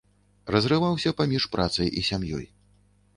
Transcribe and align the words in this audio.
Разрываўся 0.53 1.13
паміж 1.19 1.43
працай 1.57 1.87
і 2.01 2.03
сям'ёй. 2.09 2.45